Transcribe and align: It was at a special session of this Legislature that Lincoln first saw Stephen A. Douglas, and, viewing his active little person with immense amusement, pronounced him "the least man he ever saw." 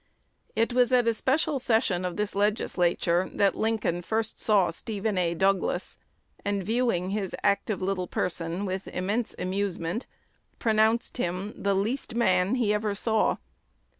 It 0.55 0.73
was 0.73 0.91
at 0.91 1.05
a 1.05 1.13
special 1.13 1.59
session 1.59 2.05
of 2.05 2.17
this 2.17 2.33
Legislature 2.33 3.29
that 3.33 3.53
Lincoln 3.53 4.01
first 4.01 4.39
saw 4.41 4.71
Stephen 4.71 5.15
A. 5.15 5.35
Douglas, 5.35 5.95
and, 6.43 6.63
viewing 6.65 7.11
his 7.11 7.35
active 7.43 7.83
little 7.83 8.07
person 8.07 8.65
with 8.65 8.87
immense 8.87 9.35
amusement, 9.37 10.07
pronounced 10.57 11.17
him 11.17 11.53
"the 11.55 11.75
least 11.75 12.15
man 12.15 12.55
he 12.55 12.73
ever 12.73 12.95
saw." 12.95 13.37